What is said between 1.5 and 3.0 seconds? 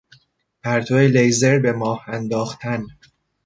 به ماه انداختن